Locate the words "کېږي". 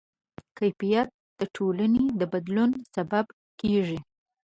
3.59-3.99